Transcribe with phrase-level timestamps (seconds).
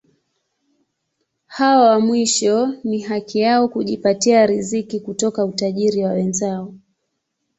[1.45, 6.73] Hao wa mwisho ni haki yao kujipatia riziki kutoka utajiri wa wenzao.